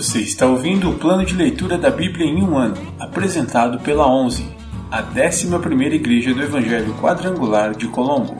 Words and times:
Você 0.00 0.20
está 0.20 0.46
ouvindo 0.46 0.88
o 0.88 0.98
plano 0.98 1.26
de 1.26 1.34
leitura 1.34 1.76
da 1.76 1.90
Bíblia 1.90 2.24
em 2.24 2.42
um 2.42 2.56
ano, 2.56 2.74
apresentado 2.98 3.78
pela 3.80 4.10
11, 4.10 4.50
a 4.90 5.02
11ª 5.02 5.92
Igreja 5.92 6.32
do 6.32 6.42
Evangelho 6.42 6.94
Quadrangular 6.94 7.76
de 7.76 7.86
Colombo. 7.86 8.34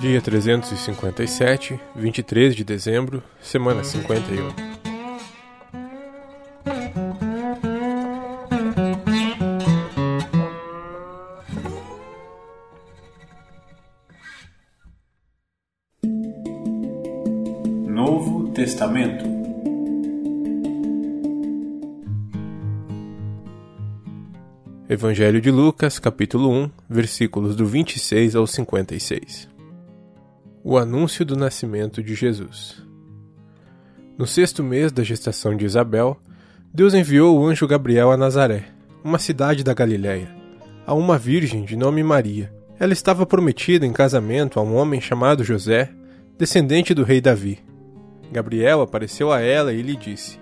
Dia 0.00 0.18
357, 0.22 1.78
23 1.94 2.56
de 2.56 2.64
dezembro, 2.64 3.22
semana 3.42 3.84
51. 3.84 4.54
Novo 17.86 18.48
Testamento 18.54 19.35
Evangelho 24.96 25.42
de 25.42 25.50
Lucas, 25.50 25.98
capítulo 25.98 26.50
1, 26.50 26.70
versículos 26.88 27.54
do 27.54 27.66
26 27.66 28.34
ao 28.34 28.46
56. 28.46 29.46
O 30.64 30.78
anúncio 30.78 31.22
do 31.22 31.36
nascimento 31.36 32.02
de 32.02 32.14
Jesus. 32.14 32.82
No 34.16 34.26
sexto 34.26 34.64
mês 34.64 34.90
da 34.90 35.02
gestação 35.02 35.54
de 35.54 35.66
Isabel, 35.66 36.18
Deus 36.72 36.94
enviou 36.94 37.38
o 37.38 37.46
anjo 37.46 37.66
Gabriel 37.66 38.10
a 38.10 38.16
Nazaré, 38.16 38.68
uma 39.04 39.18
cidade 39.18 39.62
da 39.62 39.74
Galiléia, 39.74 40.34
a 40.86 40.94
uma 40.94 41.18
virgem 41.18 41.66
de 41.66 41.76
nome 41.76 42.02
Maria. 42.02 42.50
Ela 42.80 42.94
estava 42.94 43.26
prometida 43.26 43.84
em 43.84 43.92
casamento 43.92 44.58
a 44.58 44.62
um 44.62 44.74
homem 44.74 44.98
chamado 44.98 45.44
José, 45.44 45.90
descendente 46.38 46.94
do 46.94 47.04
rei 47.04 47.20
Davi. 47.20 47.58
Gabriel 48.32 48.80
apareceu 48.80 49.30
a 49.30 49.42
ela 49.42 49.74
e 49.74 49.82
lhe 49.82 49.94
disse: 49.94 50.40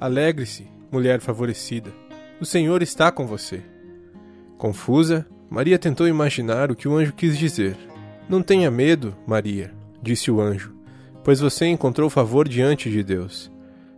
Alegre-se, 0.00 0.66
mulher 0.90 1.20
favorecida 1.20 1.92
o 2.40 2.46
Senhor 2.46 2.82
está 2.82 3.12
com 3.12 3.26
você. 3.26 3.62
Confusa, 4.56 5.26
Maria 5.50 5.78
tentou 5.78 6.08
imaginar 6.08 6.70
o 6.70 6.74
que 6.74 6.88
o 6.88 6.96
anjo 6.96 7.12
quis 7.12 7.36
dizer. 7.36 7.76
Não 8.28 8.42
tenha 8.42 8.70
medo, 8.70 9.14
Maria, 9.26 9.74
disse 10.02 10.30
o 10.30 10.40
anjo, 10.40 10.74
pois 11.22 11.40
você 11.40 11.66
encontrou 11.66 12.08
favor 12.08 12.48
diante 12.48 12.90
de 12.90 13.02
Deus. 13.02 13.52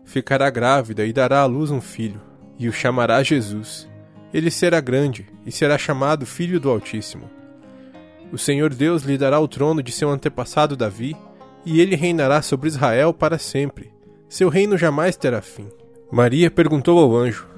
Ficará 0.05 0.51
grávida 0.51 1.07
e 1.07 1.13
dará 1.13 1.41
à 1.41 1.47
luz 1.47 1.71
um 1.71 1.81
filho, 1.81 2.21
e 2.59 2.69
o 2.69 2.73
chamará 2.73 3.23
Jesus. 3.23 3.89
Ele 4.35 4.51
será 4.51 4.81
grande 4.81 5.27
e 5.47 5.53
será 5.53 5.79
chamado 5.79 6.27
Filho 6.27 6.59
do 6.59 6.69
Altíssimo. 6.69 7.31
O 8.33 8.39
Senhor 8.39 8.75
Deus 8.75 9.03
lhe 9.03 9.19
dará 9.19 9.39
o 9.39 9.47
trono 9.47 9.83
de 9.83 9.93
seu 9.93 10.11
antepassado 10.11 10.77
Davi, 10.77 11.15
e 11.65 11.81
ele 11.81 11.95
reinará 11.95 12.43
sobre 12.43 12.67
Israel 12.67 13.13
para 13.15 13.39
sempre. 13.39 13.93
Seu 14.29 14.49
reino 14.49 14.77
jamais 14.77 15.17
terá 15.17 15.41
fim. 15.41 15.69
Maria 16.11 16.51
perguntou 16.51 16.99
ao 16.99 17.15
anjo: 17.15 17.52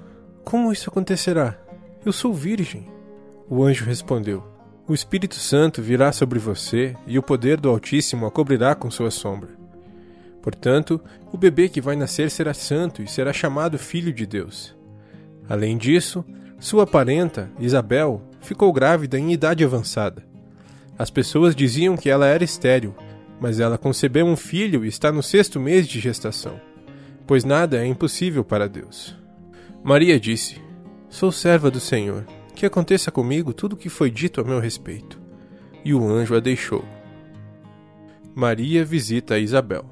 como 0.44 0.70
isso 0.70 0.90
acontecerá? 0.90 1.58
Eu 2.04 2.12
sou 2.12 2.32
virgem. 2.32 2.86
O 3.48 3.64
anjo 3.64 3.84
respondeu: 3.84 4.44
O 4.86 4.94
Espírito 4.94 5.36
Santo 5.36 5.82
virá 5.82 6.12
sobre 6.12 6.38
você 6.38 6.94
e 7.06 7.18
o 7.18 7.22
poder 7.22 7.58
do 7.58 7.70
Altíssimo 7.70 8.26
a 8.26 8.30
cobrirá 8.30 8.74
com 8.74 8.90
sua 8.90 9.10
sombra. 9.10 9.50
Portanto, 10.42 11.00
o 11.32 11.38
bebê 11.38 11.70
que 11.70 11.80
vai 11.80 11.96
nascer 11.96 12.30
será 12.30 12.52
santo 12.52 13.02
e 13.02 13.08
será 13.08 13.32
chamado 13.32 13.78
Filho 13.78 14.12
de 14.12 14.26
Deus. 14.26 14.76
Além 15.48 15.78
disso, 15.78 16.22
sua 16.60 16.86
parenta, 16.86 17.50
Isabel, 17.58 18.22
ficou 18.40 18.72
grávida 18.72 19.18
em 19.18 19.32
idade 19.32 19.64
avançada. 19.64 20.22
As 20.98 21.10
pessoas 21.10 21.56
diziam 21.56 21.96
que 21.96 22.10
ela 22.10 22.26
era 22.26 22.44
estéril, 22.44 22.94
mas 23.40 23.58
ela 23.58 23.78
concebeu 23.78 24.26
um 24.26 24.36
filho 24.36 24.84
e 24.84 24.88
está 24.88 25.10
no 25.10 25.22
sexto 25.22 25.58
mês 25.58 25.88
de 25.88 25.98
gestação, 25.98 26.60
pois 27.26 27.44
nada 27.44 27.82
é 27.82 27.86
impossível 27.86 28.44
para 28.44 28.68
Deus. 28.68 29.23
Maria 29.84 30.18
disse: 30.18 30.62
Sou 31.10 31.30
serva 31.30 31.70
do 31.70 31.78
Senhor, 31.78 32.24
que 32.54 32.64
aconteça 32.64 33.10
comigo 33.10 33.52
tudo 33.52 33.74
o 33.74 33.76
que 33.76 33.90
foi 33.90 34.10
dito 34.10 34.40
a 34.40 34.44
meu 34.44 34.58
respeito. 34.58 35.20
E 35.84 35.92
o 35.92 36.02
anjo 36.08 36.34
a 36.34 36.40
deixou. 36.40 36.82
Maria 38.34 38.82
visita 38.82 39.38
Isabel. 39.38 39.84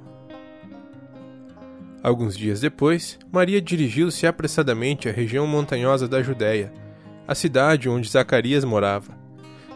Alguns 2.03 2.39
dias 2.39 2.63
depois, 2.63 3.19
Maria 3.31 3.61
dirigiu-se 3.61 4.27
apressadamente 4.27 5.11
à 5.11 5.13
região 5.13 5.47
montanhosa 5.47 6.09
da 6.09 6.23
Judéia, 6.23 6.73
a 7.29 7.35
cidade 7.35 7.87
onde 7.87 8.09
Zacarias 8.09 8.65
morava. 8.65 9.15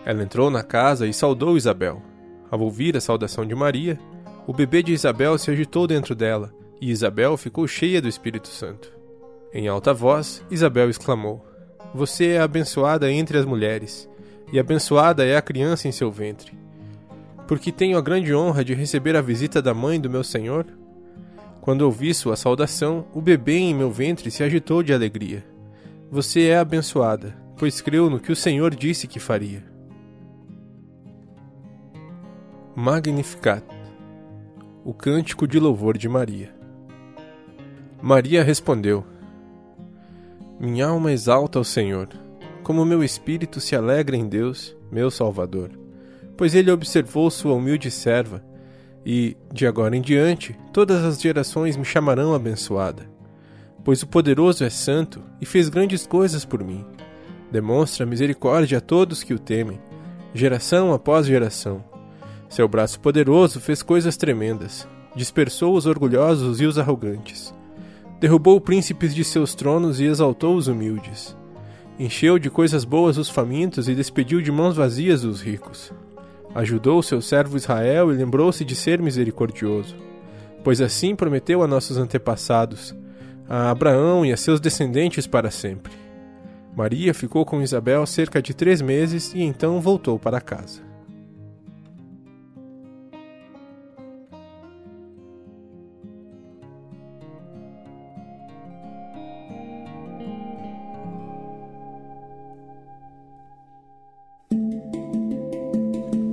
Ela 0.02 0.22
entrou 0.22 0.50
na 0.50 0.62
casa 0.62 1.06
e 1.06 1.12
saudou 1.12 1.58
Isabel. 1.58 2.02
Ao 2.50 2.58
ouvir 2.58 2.96
a 2.96 3.02
saudação 3.02 3.44
de 3.44 3.54
Maria, 3.54 4.00
o 4.46 4.54
bebê 4.54 4.82
de 4.82 4.94
Isabel 4.94 5.36
se 5.36 5.50
agitou 5.50 5.86
dentro 5.86 6.14
dela, 6.14 6.54
e 6.80 6.90
Isabel 6.90 7.36
ficou 7.36 7.68
cheia 7.68 8.00
do 8.00 8.08
Espírito 8.08 8.48
Santo. 8.48 8.96
Em 9.52 9.68
alta 9.68 9.92
voz, 9.94 10.44
Isabel 10.50 10.90
exclamou: 10.90 11.44
Você 11.94 12.28
é 12.28 12.40
abençoada 12.40 13.10
entre 13.10 13.38
as 13.38 13.44
mulheres, 13.44 14.08
e 14.52 14.58
abençoada 14.58 15.24
é 15.24 15.36
a 15.36 15.42
criança 15.42 15.88
em 15.88 15.92
seu 15.92 16.10
ventre. 16.10 16.52
Porque 17.46 17.70
tenho 17.70 17.96
a 17.96 18.02
grande 18.02 18.34
honra 18.34 18.64
de 18.64 18.74
receber 18.74 19.16
a 19.16 19.20
visita 19.20 19.62
da 19.62 19.72
mãe 19.72 20.00
do 20.00 20.10
meu 20.10 20.24
Senhor? 20.24 20.66
Quando 21.60 21.82
ouvi 21.82 22.12
sua 22.14 22.36
saudação, 22.36 23.06
o 23.14 23.20
bebê 23.20 23.58
em 23.58 23.74
meu 23.74 23.90
ventre 23.90 24.30
se 24.30 24.42
agitou 24.42 24.82
de 24.82 24.92
alegria. 24.92 25.44
Você 26.10 26.48
é 26.48 26.58
abençoada, 26.58 27.36
pois 27.56 27.80
creu 27.80 28.08
no 28.08 28.20
que 28.20 28.30
o 28.32 28.36
Senhor 28.36 28.74
disse 28.74 29.06
que 29.06 29.18
faria. 29.18 29.64
Magnificat 32.74 33.64
o 34.86 34.94
cântico 34.94 35.48
de 35.48 35.58
louvor 35.58 35.98
de 35.98 36.08
Maria. 36.08 36.54
Maria 38.00 38.44
respondeu: 38.44 39.04
minha 40.58 40.86
alma 40.86 41.12
exalta 41.12 41.58
ao 41.58 41.64
Senhor, 41.64 42.08
como 42.62 42.84
meu 42.84 43.04
espírito 43.04 43.60
se 43.60 43.76
alegra 43.76 44.16
em 44.16 44.26
Deus, 44.26 44.74
meu 44.90 45.10
Salvador, 45.10 45.70
pois 46.34 46.54
ele 46.54 46.70
observou 46.70 47.30
sua 47.30 47.54
humilde 47.54 47.90
serva, 47.90 48.42
e, 49.04 49.36
de 49.52 49.66
agora 49.66 49.94
em 49.96 50.00
diante, 50.00 50.58
todas 50.72 51.04
as 51.04 51.20
gerações 51.20 51.76
me 51.76 51.84
chamarão 51.84 52.34
abençoada. 52.34 53.08
Pois 53.84 54.02
o 54.02 54.06
poderoso 54.06 54.64
é 54.64 54.70
santo 54.70 55.22
e 55.40 55.46
fez 55.46 55.68
grandes 55.68 56.06
coisas 56.06 56.44
por 56.44 56.64
mim. 56.64 56.84
Demonstra 57.52 58.04
misericórdia 58.04 58.78
a 58.78 58.80
todos 58.80 59.22
que 59.22 59.32
o 59.32 59.38
temem, 59.38 59.78
geração 60.34 60.92
após 60.92 61.26
geração. 61.26 61.84
Seu 62.48 62.66
braço 62.66 62.98
poderoso 62.98 63.60
fez 63.60 63.80
coisas 63.82 64.16
tremendas, 64.16 64.88
dispersou 65.14 65.76
os 65.76 65.86
orgulhosos 65.86 66.60
e 66.60 66.66
os 66.66 66.78
arrogantes 66.78 67.54
Derrubou 68.18 68.58
príncipes 68.60 69.14
de 69.14 69.22
seus 69.22 69.54
tronos 69.54 70.00
e 70.00 70.04
exaltou 70.04 70.56
os 70.56 70.68
humildes. 70.68 71.36
Encheu 71.98 72.38
de 72.38 72.48
coisas 72.48 72.84
boas 72.84 73.18
os 73.18 73.28
famintos 73.28 73.88
e 73.88 73.94
despediu 73.94 74.40
de 74.40 74.50
mãos 74.50 74.76
vazias 74.76 75.22
os 75.22 75.42
ricos. 75.42 75.92
Ajudou 76.54 77.02
seu 77.02 77.20
servo 77.20 77.56
Israel 77.56 78.10
e 78.10 78.16
lembrou-se 78.16 78.64
de 78.64 78.74
ser 78.74 79.02
misericordioso. 79.02 79.94
Pois 80.64 80.80
assim 80.80 81.14
prometeu 81.14 81.62
a 81.62 81.66
nossos 81.66 81.98
antepassados, 81.98 82.94
a 83.48 83.70
Abraão 83.70 84.24
e 84.24 84.32
a 84.32 84.36
seus 84.36 84.60
descendentes 84.60 85.26
para 85.26 85.50
sempre. 85.50 85.92
Maria 86.74 87.12
ficou 87.12 87.44
com 87.44 87.60
Isabel 87.60 88.04
cerca 88.06 88.40
de 88.40 88.54
três 88.54 88.80
meses 88.80 89.34
e 89.34 89.42
então 89.42 89.80
voltou 89.80 90.18
para 90.18 90.40
casa. 90.40 90.85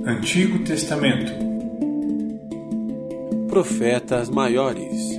Antigo 0.06 0.62
Testamento. 0.62 1.32
Profetas 3.48 4.28
Maiores. 4.28 5.18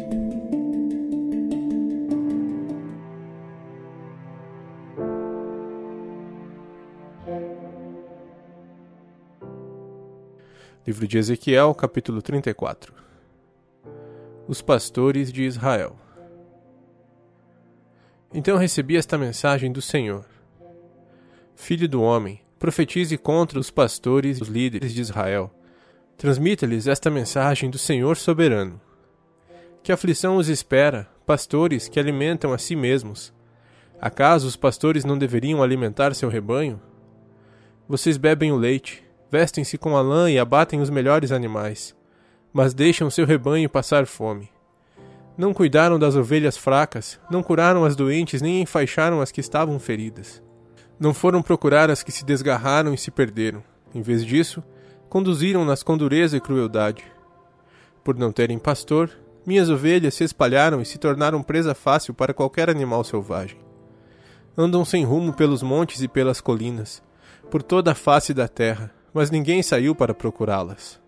Livro 10.86 11.07
de 11.07 11.18
Ezequiel, 11.18 11.74
capítulo 11.74 12.21
34 12.21 12.94
Os 14.48 14.62
pastores 14.62 15.33
de 15.33 15.45
Israel. 15.45 15.95
Então 18.31 18.56
recebi 18.56 18.98
esta 18.98 19.18
mensagem 19.18 19.71
do 19.71 19.81
Senhor: 19.81 20.27
Filho 21.56 21.89
do 21.89 22.04
homem, 22.04 22.44
profetize 22.60 23.18
contra 23.18 23.60
os 23.60 23.69
pastores 23.69 24.40
e 24.40 24.44
os 24.44 24.48
líderes 24.48 24.94
de 24.94 25.02
Israel. 25.02 25.52
Transmita-lhes 26.18 26.88
esta 26.88 27.10
mensagem 27.10 27.69
do 27.69 27.78
Senhor 27.78 28.16
soberano. 28.18 28.80
Que 29.84 29.92
aflição 29.92 30.38
os 30.38 30.48
espera, 30.48 31.07
pastores 31.25 31.88
que 31.88 32.00
alimentam 32.00 32.54
a 32.54 32.57
si 32.57 32.75
mesmos? 32.75 33.34
Acaso 34.02 34.48
os 34.48 34.56
pastores 34.56 35.06
não 35.06 35.18
deveriam 35.18 35.62
alimentar 35.62 36.13
seu 36.16 36.30
rebanho? 36.30 36.81
Vocês 37.88 38.18
bebem 38.18 38.52
o 38.52 38.56
leite, 38.56 39.04
vestem-se 39.30 39.78
com 39.78 39.96
a 39.96 40.02
lã 40.02 40.31
e 40.31 40.40
abatem 40.40 40.81
os 40.81 40.90
melhores 40.90 41.31
animais, 41.31 41.96
mas 42.52 42.74
deixam 42.74 43.10
seu 43.10 43.25
rebanho 43.25 43.69
passar 43.69 44.06
fome. 44.06 44.50
Não 45.38 45.54
cuidaram 45.54 46.00
das 46.00 46.16
ovelhas 46.16 46.56
fracas, 46.56 47.19
não 47.30 47.44
curaram 47.44 47.84
as 47.84 47.96
doentes, 47.96 48.42
nem 48.42 48.62
enfaixaram 48.62 49.19
as 49.19 49.31
que 49.31 49.42
estavam 49.42 49.78
feridas. 49.78 50.42
Não 51.00 51.13
foram 51.13 51.42
procurar 51.42 51.89
as 51.89 52.03
que 52.03 52.12
se 52.12 52.24
desgarraram 52.24 52.94
e 52.94 52.97
se 52.97 53.12
perderam. 53.12 53.63
Em 53.94 54.01
vez 54.01 54.25
disso, 54.25 54.63
conduziram-nas 55.09 55.83
com 55.83 55.97
dureza 55.97 56.38
e 56.38 56.42
crueldade. 56.42 57.03
Por 58.03 58.18
não 58.18 58.31
terem 58.31 58.57
pastor, 58.57 59.09
minhas 59.45 59.69
ovelhas 59.69 60.13
se 60.13 60.24
espalharam 60.24 60.81
e 60.81 60.86
se 60.86 60.97
tornaram 60.97 61.44
presa 61.44 61.75
fácil 61.75 62.13
para 62.13 62.33
qualquer 62.33 62.69
animal 62.69 63.03
selvagem. 63.03 63.59
Andam 64.57 64.86
sem 64.86 65.03
rumo 65.03 65.33
pelos 65.33 65.62
montes 65.62 66.01
e 66.01 66.07
pelas 66.07 66.39
colinas, 66.39 67.03
por 67.51 67.62
toda 67.62 67.92
a 67.92 67.95
face 67.95 68.33
da 68.33 68.47
terra, 68.47 68.92
mas 69.13 69.30
ninguém 69.30 69.62
saiu 69.62 69.94
para 69.94 70.13
procurá-las. 70.13 71.00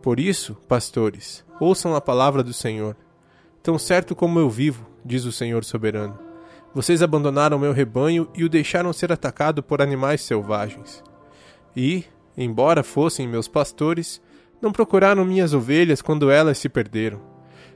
Por 0.00 0.18
isso, 0.18 0.54
pastores, 0.66 1.44
ouçam 1.60 1.94
a 1.94 2.00
palavra 2.00 2.42
do 2.42 2.52
Senhor. 2.52 2.96
Tão 3.62 3.78
certo 3.78 4.16
como 4.16 4.38
eu 4.38 4.50
vivo, 4.50 4.86
diz 5.04 5.24
o 5.24 5.32
Senhor 5.32 5.64
soberano, 5.64 6.18
vocês 6.74 7.02
abandonaram 7.02 7.58
meu 7.58 7.72
rebanho 7.72 8.28
e 8.34 8.44
o 8.44 8.48
deixaram 8.48 8.92
ser 8.92 9.12
atacado 9.12 9.62
por 9.62 9.82
animais 9.82 10.22
selvagens. 10.22 11.02
E, 11.76 12.04
embora 12.36 12.82
fossem 12.82 13.28
meus 13.28 13.46
pastores, 13.46 14.20
não 14.60 14.72
procuraram 14.72 15.24
minhas 15.24 15.52
ovelhas 15.52 16.00
quando 16.00 16.30
elas 16.30 16.58
se 16.58 16.68
perderam. 16.68 17.20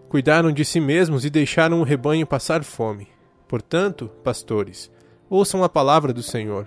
Cuidaram 0.09 0.53
de 0.53 0.65
si 0.65 0.81
mesmos 0.81 1.25
e 1.25 1.31
deixaram 1.31 1.81
o 1.81 1.85
rebanho 1.85 2.27
passar 2.27 2.63
fome. 2.63 3.09
Portanto, 3.49 4.11
pastores, 4.23 4.91
ouçam 5.29 5.63
a 5.63 5.69
palavra 5.69 6.13
do 6.13 6.23
Senhor. 6.23 6.67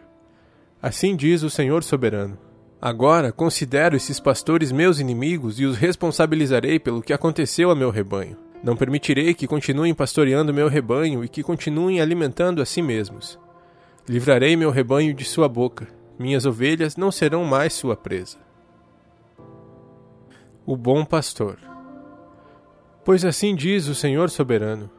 Assim 0.82 1.16
diz 1.16 1.42
o 1.42 1.50
Senhor 1.50 1.84
soberano. 1.84 2.38
Agora 2.82 3.32
considero 3.32 3.96
esses 3.96 4.20
pastores 4.20 4.72
meus 4.72 5.00
inimigos 5.00 5.60
e 5.60 5.66
os 5.66 5.78
responsabilizarei 5.78 6.80
pelo 6.80 7.02
que 7.02 7.12
aconteceu 7.12 7.72
a 7.72 7.76
meu 7.76 7.90
rebanho. 7.90 8.38
Não 8.62 8.76
permitirei 8.76 9.34
que 9.34 9.48
continuem 9.48 9.94
pastoreando 9.94 10.54
meu 10.54 10.68
rebanho 10.68 11.24
e 11.24 11.30
que 11.30 11.42
continuem 11.42 12.02
alimentando 12.02 12.62
a 12.62 12.66
si 12.66 12.82
mesmos. 12.82 13.40
Livrarei 14.08 14.58
meu 14.58 14.70
rebanho 14.70 15.14
de 15.14 15.24
sua 15.24 15.48
boca. 15.48 15.88
Minhas 16.18 16.46
ovelhas 16.46 16.98
não 16.98 17.12
serão 17.12 17.46
mais 17.46 17.72
sua 17.72 17.96
presa. 17.96 18.38
O 20.66 20.76
bom 20.76 21.06
pastor. 21.06 21.58
Pois 23.06 23.24
assim 23.24 23.56
diz 23.56 23.88
o 23.88 23.96
Senhor 23.96 24.30
soberano: 24.30 24.90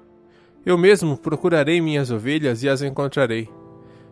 Eu 0.64 0.78
mesmo 0.78 1.18
procurarei 1.18 1.82
minhas 1.82 2.10
ovelhas 2.10 2.62
e 2.62 2.68
as 2.68 2.80
encontrarei. 2.80 3.48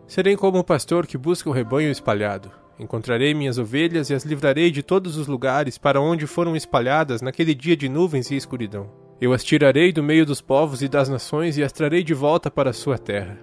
Serei 0.05 0.37
como 0.37 0.59
o 0.59 0.63
pastor 0.63 1.07
que 1.07 1.17
busca 1.17 1.49
o 1.49 1.53
rebanho 1.53 1.89
espalhado. 1.89 2.51
Encontrarei 2.79 3.33
minhas 3.33 3.57
ovelhas 3.57 4.09
e 4.09 4.13
as 4.13 4.23
livrarei 4.23 4.69
de 4.69 4.83
todos 4.83 5.17
os 5.17 5.25
lugares 5.25 5.77
para 5.77 5.99
onde 5.99 6.27
foram 6.27 6.55
espalhadas 6.55 7.21
naquele 7.21 7.55
dia 7.55 7.75
de 7.75 7.89
nuvens 7.89 8.29
e 8.29 8.35
escuridão. 8.35 9.08
Eu 9.21 9.33
as 9.33 9.43
tirarei 9.43 9.91
do 9.91 10.01
meio 10.01 10.25
dos 10.25 10.39
povos 10.39 10.81
e 10.81 10.87
das 10.87 11.09
nações 11.09 11.57
e 11.57 11.63
as 11.63 11.73
trarei 11.73 12.03
de 12.03 12.13
volta 12.13 12.49
para 12.49 12.69
a 12.69 12.73
sua 12.73 12.97
terra. 12.97 13.37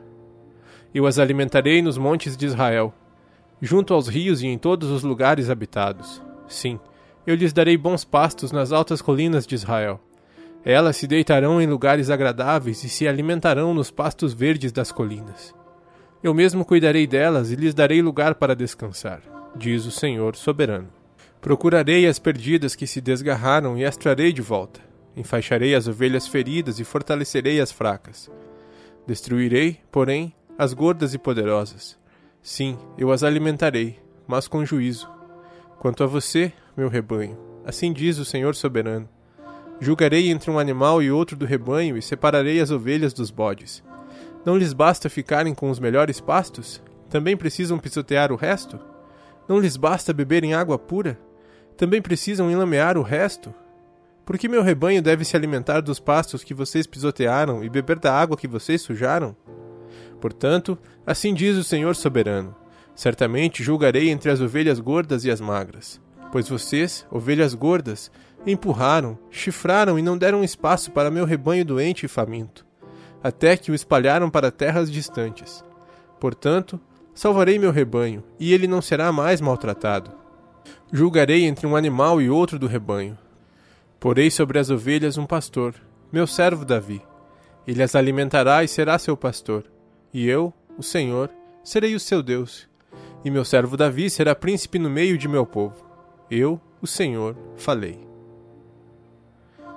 Eu 0.94 1.06
as 1.06 1.18
alimentarei 1.18 1.82
nos 1.82 1.98
montes 1.98 2.34
de 2.34 2.46
Israel, 2.46 2.94
junto 3.60 3.92
aos 3.92 4.08
rios 4.08 4.40
e 4.40 4.46
em 4.46 4.56
todos 4.56 4.90
os 4.90 5.02
lugares 5.02 5.50
habitados. 5.50 6.22
Sim, 6.48 6.80
eu 7.26 7.34
lhes 7.34 7.52
darei 7.52 7.76
bons 7.76 8.04
pastos 8.04 8.52
nas 8.52 8.72
altas 8.72 9.02
colinas 9.02 9.46
de 9.46 9.54
Israel. 9.54 10.00
Elas 10.64 10.96
se 10.96 11.06
deitarão 11.06 11.60
em 11.60 11.66
lugares 11.66 12.08
agradáveis 12.08 12.82
e 12.82 12.88
se 12.88 13.06
alimentarão 13.06 13.74
nos 13.74 13.90
pastos 13.90 14.32
verdes 14.32 14.72
das 14.72 14.90
colinas. 14.90 15.54
Eu 16.22 16.32
mesmo 16.32 16.64
cuidarei 16.64 17.06
delas 17.06 17.50
e 17.50 17.56
lhes 17.56 17.74
darei 17.74 18.00
lugar 18.00 18.34
para 18.36 18.56
descansar, 18.56 19.20
diz 19.54 19.84
o 19.84 19.90
Senhor 19.90 20.34
soberano. 20.36 20.88
Procurarei 21.40 22.06
as 22.06 22.18
perdidas 22.18 22.74
que 22.74 22.86
se 22.86 23.00
desgarraram 23.00 23.76
e 23.76 23.84
as 23.84 23.96
trarei 23.96 24.32
de 24.32 24.40
volta. 24.40 24.85
Enfaixarei 25.16 25.74
as 25.74 25.88
ovelhas 25.88 26.26
feridas 26.26 26.78
e 26.78 26.84
fortalecerei 26.84 27.60
as 27.60 27.72
fracas. 27.72 28.30
Destruirei, 29.06 29.80
porém, 29.90 30.34
as 30.58 30.74
gordas 30.74 31.14
e 31.14 31.18
poderosas. 31.18 31.98
Sim, 32.42 32.78
eu 32.98 33.10
as 33.10 33.22
alimentarei, 33.22 33.98
mas 34.26 34.46
com 34.46 34.64
juízo. 34.64 35.10
Quanto 35.78 36.04
a 36.04 36.06
você, 36.06 36.52
meu 36.76 36.88
rebanho, 36.88 37.38
assim 37.64 37.92
diz 37.92 38.18
o 38.18 38.24
Senhor 38.24 38.54
soberano: 38.54 39.08
Julgarei 39.80 40.30
entre 40.30 40.50
um 40.50 40.58
animal 40.58 41.02
e 41.02 41.10
outro 41.10 41.36
do 41.36 41.46
rebanho 41.46 41.96
e 41.96 42.02
separarei 42.02 42.60
as 42.60 42.70
ovelhas 42.70 43.12
dos 43.12 43.30
bodes. 43.30 43.82
Não 44.44 44.56
lhes 44.56 44.72
basta 44.72 45.08
ficarem 45.08 45.54
com 45.54 45.70
os 45.70 45.80
melhores 45.80 46.20
pastos? 46.20 46.82
Também 47.10 47.36
precisam 47.36 47.78
pisotear 47.78 48.30
o 48.30 48.36
resto? 48.36 48.78
Não 49.48 49.58
lhes 49.58 49.76
basta 49.76 50.12
beberem 50.12 50.54
água 50.54 50.78
pura? 50.78 51.18
Também 51.76 52.00
precisam 52.02 52.50
enlamear 52.50 52.96
o 52.96 53.02
resto? 53.02 53.54
Por 54.26 54.36
que 54.36 54.46
meu 54.46 54.62
rebanho 54.62 55.00
deve 55.00 55.24
se 55.24 55.34
alimentar 55.34 55.80
dos 55.80 55.98
pastos 55.98 56.44
que 56.44 56.52
vocês 56.52 56.86
pisotearam 56.86 57.64
e 57.64 57.70
beber 57.70 57.98
da 57.98 58.12
água 58.12 58.36
que 58.36 58.46
vocês 58.46 58.82
sujaram? 58.82 59.34
Portanto, 60.20 60.76
assim 61.06 61.32
diz 61.32 61.56
o 61.56 61.64
Senhor 61.64 61.96
soberano: 61.96 62.54
Certamente 62.94 63.62
julgarei 63.62 64.10
entre 64.10 64.30
as 64.30 64.42
ovelhas 64.42 64.78
gordas 64.78 65.24
e 65.24 65.30
as 65.30 65.40
magras. 65.40 65.98
Pois 66.30 66.46
vocês, 66.46 67.06
ovelhas 67.10 67.54
gordas, 67.54 68.10
empurraram, 68.46 69.18
chifraram 69.30 69.98
e 69.98 70.02
não 70.02 70.18
deram 70.18 70.44
espaço 70.44 70.90
para 70.90 71.10
meu 71.10 71.24
rebanho 71.24 71.64
doente 71.64 72.04
e 72.04 72.08
faminto 72.08 72.66
até 73.26 73.56
que 73.56 73.72
o 73.72 73.74
espalharam 73.74 74.30
para 74.30 74.52
terras 74.52 74.88
distantes. 74.90 75.64
Portanto, 76.20 76.80
salvarei 77.12 77.58
meu 77.58 77.72
rebanho, 77.72 78.22
e 78.38 78.52
ele 78.52 78.68
não 78.68 78.80
será 78.80 79.10
mais 79.10 79.40
maltratado. 79.40 80.12
Julgarei 80.92 81.44
entre 81.44 81.66
um 81.66 81.74
animal 81.74 82.22
e 82.22 82.30
outro 82.30 82.56
do 82.56 82.68
rebanho. 82.68 83.18
Porei 83.98 84.30
sobre 84.30 84.58
as 84.58 84.70
ovelhas 84.70 85.16
um 85.16 85.24
pastor, 85.24 85.74
meu 86.12 86.26
servo 86.26 86.64
Davi. 86.64 87.02
Ele 87.66 87.82
as 87.82 87.94
alimentará 87.94 88.62
e 88.62 88.68
será 88.68 88.98
seu 88.98 89.16
pastor. 89.16 89.64
E 90.12 90.28
eu, 90.28 90.52
o 90.78 90.82
Senhor, 90.82 91.30
serei 91.64 91.94
o 91.94 92.00
seu 92.00 92.22
Deus. 92.22 92.68
E 93.24 93.30
meu 93.30 93.44
servo 93.44 93.76
Davi 93.76 94.08
será 94.10 94.34
príncipe 94.34 94.78
no 94.78 94.90
meio 94.90 95.18
de 95.18 95.26
meu 95.26 95.44
povo. 95.44 95.84
Eu, 96.30 96.60
o 96.80 96.86
Senhor, 96.86 97.36
falei. 97.56 98.06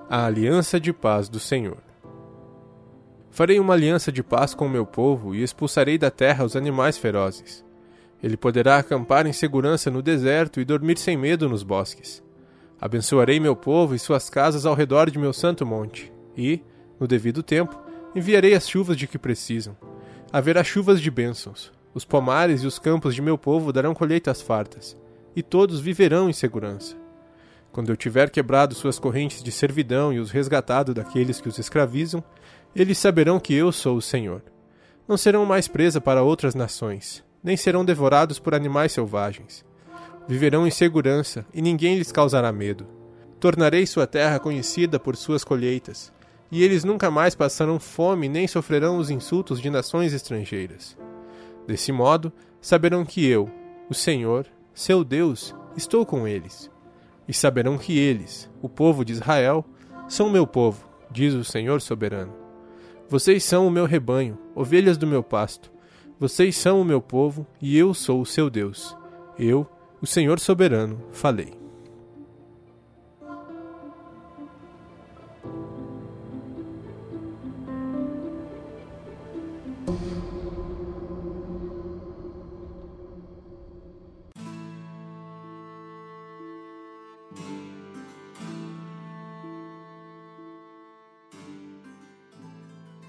A 0.09 0.25
aliança 0.25 0.79
de 0.79 0.91
paz 0.91 1.29
do 1.29 1.39
Senhor. 1.39 1.77
Farei 3.31 3.59
uma 3.59 3.73
aliança 3.73 4.11
de 4.11 4.21
paz 4.21 4.53
com 4.53 4.65
o 4.65 4.69
meu 4.69 4.85
povo 4.85 5.33
e 5.33 5.41
expulsarei 5.41 5.97
da 5.97 6.11
terra 6.11 6.43
os 6.43 6.55
animais 6.55 6.97
ferozes. 6.97 7.65
Ele 8.21 8.35
poderá 8.35 8.77
acampar 8.77 9.25
em 9.25 9.33
segurança 9.33 9.89
no 9.89 10.01
deserto 10.01 10.59
e 10.59 10.65
dormir 10.65 10.97
sem 10.97 11.15
medo 11.15 11.47
nos 11.47 11.63
bosques. 11.63 12.21
Abençoarei 12.81 13.39
meu 13.39 13.55
povo 13.55 13.93
e 13.93 13.99
suas 13.99 14.29
casas 14.29 14.65
ao 14.65 14.73
redor 14.73 15.11
de 15.11 15.19
meu 15.19 15.33
santo 15.33 15.65
monte, 15.65 16.11
e, 16.37 16.61
no 16.99 17.07
devido 17.07 17.43
tempo, 17.43 17.77
enviarei 18.15 18.53
as 18.53 18.69
chuvas 18.69 18.95
de 18.95 19.07
que 19.07 19.17
precisam. 19.17 19.75
Haverá 20.31 20.63
chuvas 20.63 21.01
de 21.01 21.11
bênçãos. 21.11 21.71
Os 21.93 22.05
pomares 22.05 22.63
e 22.63 22.67
os 22.67 22.79
campos 22.79 23.15
de 23.15 23.21
meu 23.21 23.37
povo 23.37 23.73
darão 23.73 23.93
colheitas 23.93 24.41
fartas, 24.41 24.95
e 25.35 25.43
todos 25.43 25.79
viverão 25.79 26.29
em 26.29 26.33
segurança. 26.33 26.95
Quando 27.71 27.89
eu 27.89 27.97
tiver 27.97 28.29
quebrado 28.29 28.73
suas 28.73 28.97
correntes 28.97 29.43
de 29.43 29.51
servidão 29.51 30.13
e 30.13 30.19
os 30.19 30.31
resgatado 30.31 30.93
daqueles 30.93 31.41
que 31.41 31.49
os 31.49 31.59
escravizam, 31.59 32.23
eles 32.75 32.97
saberão 32.97 33.39
que 33.39 33.53
eu 33.53 33.71
sou 33.71 33.97
o 33.97 34.01
Senhor. 34.01 34.41
Não 35.07 35.17
serão 35.17 35.45
mais 35.45 35.67
presa 35.67 35.99
para 35.99 36.23
outras 36.23 36.55
nações, 36.55 37.23
nem 37.43 37.57
serão 37.57 37.83
devorados 37.83 38.39
por 38.39 38.55
animais 38.55 38.91
selvagens. 38.91 39.65
Viverão 40.29 40.67
em 40.67 40.69
segurança 40.69 41.43
e 41.51 41.59
ninguém 41.59 41.97
lhes 41.97 42.11
causará 42.11 42.51
medo. 42.51 42.85
Tornarei 43.39 43.87
sua 43.87 44.05
terra 44.05 44.37
conhecida 44.37 44.99
por 44.99 45.15
suas 45.15 45.43
colheitas, 45.43 46.13
e 46.51 46.61
eles 46.61 46.83
nunca 46.83 47.09
mais 47.09 47.33
passarão 47.33 47.79
fome 47.79 48.29
nem 48.29 48.47
sofrerão 48.47 48.99
os 48.99 49.09
insultos 49.09 49.59
de 49.59 49.71
nações 49.71 50.13
estrangeiras. 50.13 50.95
Desse 51.65 51.91
modo, 51.91 52.31
saberão 52.61 53.03
que 53.03 53.25
eu, 53.25 53.49
o 53.89 53.95
Senhor, 53.95 54.45
seu 54.71 55.03
Deus, 55.03 55.55
estou 55.75 56.05
com 56.05 56.27
eles. 56.27 56.69
E 57.27 57.33
saberão 57.33 57.75
que 57.75 57.97
eles, 57.97 58.47
o 58.61 58.69
povo 58.69 59.03
de 59.03 59.13
Israel, 59.13 59.65
são 60.07 60.29
meu 60.29 60.45
povo, 60.45 60.87
diz 61.09 61.33
o 61.33 61.43
Senhor 61.43 61.81
soberano. 61.81 62.35
Vocês 63.07 63.43
são 63.43 63.65
o 63.65 63.71
meu 63.71 63.87
rebanho, 63.87 64.37
ovelhas 64.53 64.95
do 64.95 65.07
meu 65.07 65.23
pasto. 65.23 65.71
Vocês 66.19 66.55
são 66.55 66.79
o 66.79 66.85
meu 66.85 67.01
povo, 67.01 67.47
e 67.59 67.75
eu 67.75 67.95
sou 67.95 68.21
o 68.21 68.27
seu 68.27 68.47
Deus. 68.47 68.95
Eu, 69.35 69.67
o 70.01 70.05
Senhor 70.05 70.39
soberano, 70.39 70.99
falei. 71.11 71.59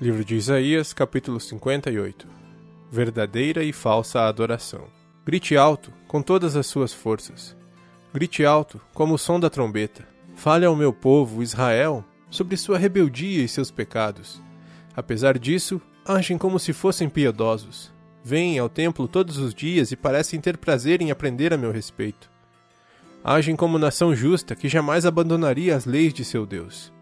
Livro 0.00 0.24
de 0.24 0.34
Isaías, 0.34 0.94
capítulo 0.94 1.38
58 1.38 2.26
Verdadeira 2.90 3.62
e 3.62 3.70
falsa 3.70 4.22
adoração. 4.22 4.99
Grite 5.30 5.56
alto, 5.56 5.92
com 6.08 6.20
todas 6.20 6.56
as 6.56 6.66
suas 6.66 6.92
forças. 6.92 7.56
Grite 8.12 8.44
alto, 8.44 8.80
como 8.92 9.14
o 9.14 9.16
som 9.16 9.38
da 9.38 9.48
trombeta. 9.48 10.04
Fale 10.34 10.66
ao 10.66 10.74
meu 10.74 10.92
povo, 10.92 11.40
Israel, 11.40 12.04
sobre 12.28 12.56
sua 12.56 12.76
rebeldia 12.76 13.44
e 13.44 13.46
seus 13.46 13.70
pecados. 13.70 14.42
Apesar 14.96 15.38
disso, 15.38 15.80
agem 16.04 16.36
como 16.36 16.58
se 16.58 16.72
fossem 16.72 17.08
piedosos. 17.08 17.92
Vêm 18.24 18.58
ao 18.58 18.68
templo 18.68 19.06
todos 19.06 19.38
os 19.38 19.54
dias 19.54 19.92
e 19.92 19.96
parecem 19.96 20.40
ter 20.40 20.56
prazer 20.56 21.00
em 21.00 21.12
aprender 21.12 21.54
a 21.54 21.56
meu 21.56 21.70
respeito. 21.70 22.28
Agem 23.22 23.54
como 23.54 23.78
nação 23.78 24.12
justa 24.16 24.56
que 24.56 24.68
jamais 24.68 25.06
abandonaria 25.06 25.76
as 25.76 25.84
leis 25.84 26.12
de 26.12 26.24
seu 26.24 26.44
Deus. 26.44 26.92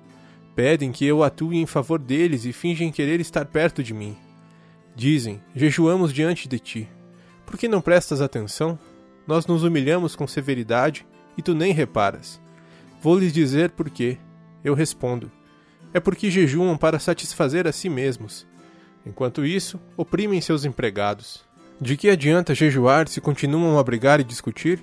Pedem 0.54 0.92
que 0.92 1.06
eu 1.06 1.22
atue 1.22 1.56
em 1.56 1.64
favor 1.64 1.98
deles 1.98 2.44
e 2.44 2.52
fingem 2.52 2.92
querer 2.92 3.20
estar 3.20 3.46
perto 3.46 3.82
de 3.82 3.94
mim. 3.94 4.14
Dizem: 4.94 5.40
Jejuamos 5.54 6.12
diante 6.12 6.46
de 6.46 6.58
ti. 6.58 6.88
Por 7.48 7.56
que 7.56 7.66
não 7.66 7.80
prestas 7.80 8.20
atenção? 8.20 8.78
Nós 9.26 9.46
nos 9.46 9.64
humilhamos 9.64 10.14
com 10.14 10.26
severidade 10.26 11.06
e 11.34 11.40
tu 11.40 11.54
nem 11.54 11.72
reparas. 11.72 12.38
Vou 13.00 13.18
lhes 13.18 13.32
dizer 13.32 13.70
por 13.70 13.88
quê. 13.88 14.18
Eu 14.62 14.74
respondo: 14.74 15.32
É 15.94 15.98
porque 15.98 16.30
jejuam 16.30 16.76
para 16.76 16.98
satisfazer 16.98 17.66
a 17.66 17.72
si 17.72 17.88
mesmos. 17.88 18.46
Enquanto 19.04 19.46
isso, 19.46 19.80
oprimem 19.96 20.42
seus 20.42 20.66
empregados. 20.66 21.42
De 21.80 21.96
que 21.96 22.10
adianta 22.10 22.54
jejuar 22.54 23.08
se 23.08 23.18
continuam 23.18 23.78
a 23.78 23.82
brigar 23.82 24.20
e 24.20 24.24
discutir? 24.24 24.82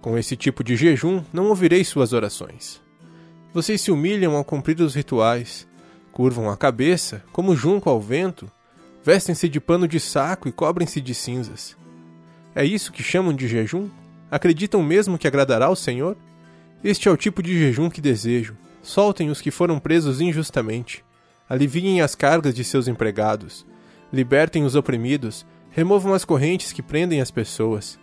Com 0.00 0.16
esse 0.16 0.36
tipo 0.36 0.62
de 0.62 0.76
jejum, 0.76 1.24
não 1.32 1.48
ouvirei 1.48 1.82
suas 1.82 2.12
orações. 2.12 2.80
Vocês 3.52 3.80
se 3.80 3.90
humilham 3.90 4.36
ao 4.36 4.44
cumprir 4.44 4.80
os 4.80 4.94
rituais, 4.94 5.66
curvam 6.12 6.48
a 6.50 6.56
cabeça, 6.56 7.24
como 7.32 7.56
junco 7.56 7.90
ao 7.90 8.00
vento, 8.00 8.48
vestem-se 9.02 9.48
de 9.48 9.60
pano 9.60 9.88
de 9.88 9.98
saco 9.98 10.48
e 10.48 10.52
cobrem-se 10.52 11.00
de 11.00 11.14
cinzas. 11.14 11.76
É 12.54 12.64
isso 12.64 12.92
que 12.92 13.02
chamam 13.02 13.32
de 13.32 13.46
jejum? 13.48 13.88
Acreditam 14.30 14.82
mesmo 14.82 15.18
que 15.18 15.26
agradará 15.26 15.66
ao 15.66 15.76
Senhor? 15.76 16.16
Este 16.82 17.08
é 17.08 17.10
o 17.10 17.16
tipo 17.16 17.42
de 17.42 17.58
jejum 17.58 17.90
que 17.90 18.00
desejo. 18.00 18.56
Soltem 18.82 19.30
os 19.30 19.40
que 19.40 19.50
foram 19.50 19.78
presos 19.78 20.20
injustamente. 20.20 21.04
Aliviem 21.48 22.00
as 22.00 22.14
cargas 22.14 22.54
de 22.54 22.64
seus 22.64 22.88
empregados. 22.88 23.66
Libertem 24.12 24.64
os 24.64 24.74
oprimidos. 24.74 25.46
Removam 25.70 26.14
as 26.14 26.24
correntes 26.24 26.72
que 26.72 26.82
prendem 26.82 27.20
as 27.20 27.30
pessoas. 27.30 27.98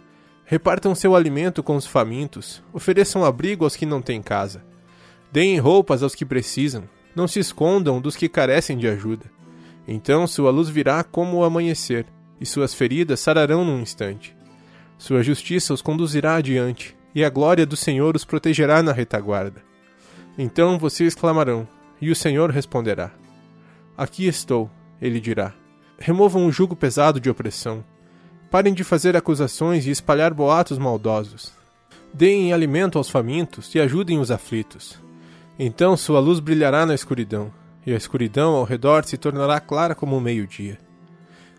Repartam 0.49 0.95
seu 0.95 1.13
alimento 1.13 1.61
com 1.61 1.75
os 1.75 1.85
famintos, 1.85 2.63
ofereçam 2.71 3.25
abrigo 3.25 3.65
aos 3.65 3.75
que 3.75 3.85
não 3.85 4.01
têm 4.01 4.21
casa. 4.21 4.63
Deem 5.29 5.59
roupas 5.59 6.01
aos 6.01 6.15
que 6.15 6.25
precisam, 6.25 6.85
não 7.13 7.27
se 7.27 7.37
escondam 7.37 7.99
dos 7.99 8.15
que 8.15 8.29
carecem 8.29 8.77
de 8.77 8.87
ajuda. 8.87 9.25
Então 9.87 10.27
sua 10.27 10.51
luz 10.51 10.69
virá 10.69 11.03
como 11.03 11.37
o 11.37 11.43
amanhecer, 11.43 12.05
e 12.39 12.45
suas 12.45 12.73
feridas 12.73 13.19
sararão 13.19 13.63
num 13.63 13.79
instante. 13.79 14.35
Sua 14.97 15.23
justiça 15.23 15.73
os 15.73 15.81
conduzirá 15.81 16.35
adiante, 16.35 16.95
e 17.15 17.23
a 17.23 17.29
glória 17.29 17.65
do 17.65 17.77
Senhor 17.77 18.15
os 18.15 18.25
protegerá 18.25 18.83
na 18.83 18.91
retaguarda. 18.91 19.63
Então 20.37 20.77
vocês 20.77 21.15
clamarão, 21.15 21.67
e 22.01 22.11
o 22.11 22.15
Senhor 22.15 22.51
responderá: 22.51 23.11
Aqui 23.97 24.27
estou, 24.27 24.69
ele 25.01 25.19
dirá. 25.19 25.53
Removam 25.97 26.45
o 26.45 26.51
jugo 26.51 26.75
pesado 26.75 27.19
de 27.19 27.29
opressão 27.29 27.83
Parem 28.49 28.73
de 28.73 28.83
fazer 28.83 29.15
acusações 29.15 29.85
e 29.85 29.91
espalhar 29.91 30.33
boatos 30.33 30.77
maldosos. 30.77 31.51
Deem 32.13 32.53
alimento 32.53 32.97
aos 32.97 33.09
famintos 33.09 33.75
e 33.75 33.79
ajudem 33.79 34.19
os 34.19 34.31
aflitos. 34.31 34.97
Então 35.59 35.97
sua 35.97 36.21
luz 36.21 36.39
brilhará 36.39 36.85
na 36.85 36.95
escuridão, 36.95 37.51
e 37.87 37.93
a 37.93 37.95
escuridão 37.95 38.53
ao 38.53 38.65
redor 38.65 39.05
se 39.05 39.17
tornará 39.17 39.61
clara 39.61 39.95
como 39.95 40.17
o 40.17 40.19
meio-dia. 40.19 40.77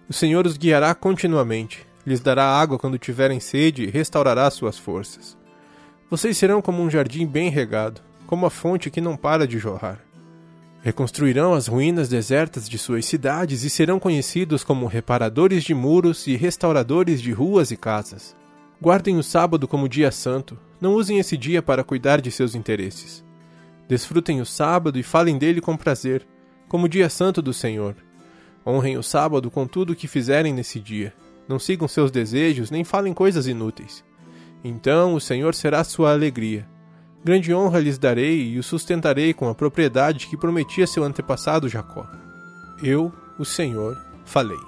O 0.07 0.13
Senhor 0.13 0.47
os 0.47 0.59
guiará 0.59 0.95
continuamente, 0.95 1.87
lhes 2.07 2.21
dará 2.21 2.45
água 2.45 2.79
quando 2.79 2.99
tiverem 2.99 3.41
sede 3.41 3.85
e 3.85 3.91
restaurará 3.91 4.51
suas 4.51 4.77
forças. 4.77 5.39
Vocês 6.11 6.37
serão 6.37 6.61
como 6.61 6.83
um 6.83 6.91
jardim 6.91 7.27
bem 7.27 7.49
regado, 7.49 8.03
como 8.27 8.45
a 8.45 8.51
fonte 8.51 8.91
que 8.91 9.01
não 9.01 9.17
para 9.17 9.47
de 9.47 9.59
jorrar. 9.59 10.05
Reconstruirão 10.83 11.55
as 11.55 11.67
ruínas 11.67 12.11
desertas 12.11 12.69
de 12.69 12.77
suas 12.77 13.07
cidades 13.07 13.65
e 13.65 13.71
serão 13.71 13.99
conhecidos 13.99 14.63
como 14.63 14.87
reparadores 14.87 15.65
de 15.65 15.73
muros 15.73 16.27
e 16.27 16.37
restauradores 16.37 17.23
de 17.23 17.33
ruas 17.33 17.71
e 17.71 17.77
casas. 17.77 18.37
Guardem 18.79 19.17
o 19.17 19.23
sábado 19.23 19.67
como 19.67 19.89
dia 19.89 20.13
santo, 20.13 20.59
não 20.79 20.93
usem 20.93 21.19
esse 21.19 21.39
dia 21.39 21.63
para 21.63 21.83
cuidar 21.83 22.21
de 22.21 22.31
seus 22.31 22.55
interesses. 22.55 23.27
Desfrutem 23.89 24.41
o 24.41 24.47
sábado 24.47 24.99
e 24.99 25.03
falem 25.03 25.39
dele 25.39 25.61
com 25.61 25.77
prazer, 25.77 26.27
como 26.69 26.89
dia 26.89 27.09
santo 27.09 27.41
do 27.41 27.53
Senhor. 27.53 27.97
Honrem 28.67 28.99
o 28.99 29.03
sábado 29.03 29.51
com 29.51 29.67
tudo 29.67 29.93
o 29.93 29.97
que 29.97 30.07
fizerem 30.07 30.53
nesse 30.53 30.79
dia. 30.79 31.13
Não 31.49 31.59
sigam 31.59 31.89
seus 31.89 32.11
desejos 32.11 32.71
nem 32.71 32.85
falem 32.85 33.15
coisas 33.15 33.47
inúteis. 33.47 34.05
Então 34.63 35.15
o 35.15 35.21
Senhor 35.21 35.55
será 35.55 35.83
sua 35.83 36.13
alegria 36.13 36.69
Grande 37.25 37.53
honra 37.53 37.81
lhes 37.81 37.99
darei 37.99 38.53
e 38.53 38.59
o 38.59 38.63
sustentarei 38.63 39.35
com 39.35 39.49
a 39.49 39.55
propriedade 39.55 40.27
que 40.29 40.37
prometi 40.37 40.83
a 40.83 40.87
seu 40.87 41.03
antepassado 41.03 41.69
Jacó. 41.69 42.07
Eu, 42.83 43.13
o 43.39 43.45
Senhor, 43.45 43.97
falei. 44.25 44.68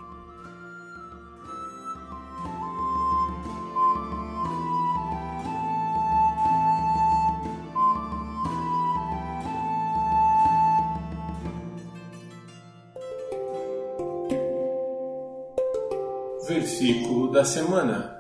Versículo 16.81 17.31
da 17.31 17.45
semana. 17.45 18.19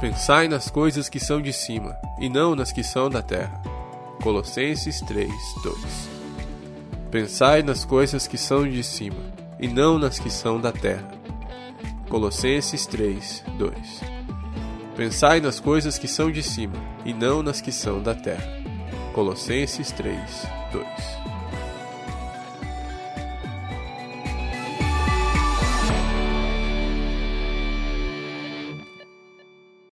Pensai 0.00 0.48
nas 0.48 0.68
coisas 0.68 1.08
que 1.08 1.20
são 1.20 1.40
de 1.40 1.52
cima, 1.52 1.96
e 2.18 2.28
não 2.28 2.56
nas 2.56 2.72
que 2.72 2.82
são 2.82 3.08
da 3.08 3.22
terra. 3.22 3.62
Colossenses 4.24 5.00
3, 5.02 5.30
2. 5.62 5.76
Pensai 7.12 7.62
nas 7.62 7.84
coisas 7.84 8.26
que 8.26 8.36
são 8.36 8.68
de 8.68 8.82
cima, 8.82 9.22
e 9.60 9.68
não 9.68 9.96
nas 9.96 10.18
que 10.18 10.30
são 10.30 10.60
da 10.60 10.72
terra. 10.72 11.08
Colossenses 12.08 12.86
3, 12.86 13.44
2. 13.56 14.00
Pensai 14.96 15.40
nas 15.40 15.60
coisas 15.60 15.96
que 15.96 16.08
são 16.08 16.28
de 16.28 16.42
cima, 16.42 16.74
e 17.04 17.14
não 17.14 17.40
nas 17.40 17.60
que 17.60 17.70
são 17.70 18.02
da 18.02 18.16
terra. 18.16 18.60
Colossenses 19.14 19.92
3, 19.92 20.18
2. 20.72 21.29